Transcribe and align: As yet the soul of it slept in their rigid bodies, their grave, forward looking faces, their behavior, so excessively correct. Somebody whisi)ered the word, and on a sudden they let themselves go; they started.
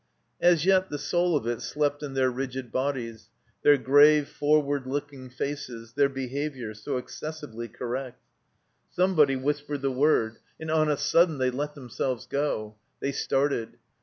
As 0.41 0.65
yet 0.65 0.89
the 0.89 0.97
soul 0.97 1.37
of 1.37 1.45
it 1.45 1.61
slept 1.61 2.01
in 2.01 2.15
their 2.15 2.31
rigid 2.31 2.71
bodies, 2.71 3.29
their 3.61 3.77
grave, 3.77 4.27
forward 4.27 4.87
looking 4.87 5.29
faces, 5.29 5.93
their 5.93 6.09
behavior, 6.09 6.73
so 6.73 6.97
excessively 6.97 7.67
correct. 7.67 8.23
Somebody 8.89 9.35
whisi)ered 9.35 9.81
the 9.81 9.91
word, 9.91 10.37
and 10.59 10.71
on 10.71 10.89
a 10.89 10.97
sudden 10.97 11.37
they 11.37 11.51
let 11.51 11.75
themselves 11.75 12.25
go; 12.25 12.77
they 12.99 13.11
started. 13.11 13.77